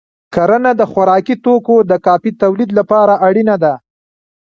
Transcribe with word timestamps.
کرنه 0.33 0.71
د 0.79 0.81
خوراکي 0.91 1.35
توکو 1.45 1.75
د 1.89 1.91
کافی 2.05 2.31
تولید 2.41 2.69
لپاره 2.79 3.13
اړینه 3.27 3.55
ده. 3.63 3.73